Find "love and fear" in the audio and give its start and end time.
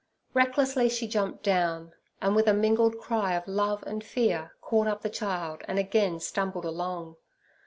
3.47-4.55